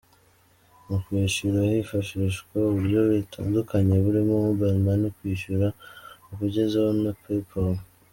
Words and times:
Mu 0.87 0.97
kwishyura 1.03 1.59
hifashishwa 1.71 2.57
uburyo 2.69 2.99
butandukanye 3.11 3.93
burimo 4.05 4.33
Mobile 4.45 4.79
Money, 4.85 5.07
kwishyura 5.17 5.67
ukugezeho 6.31 6.91
na 7.03 7.11
Paypal. 7.21 7.71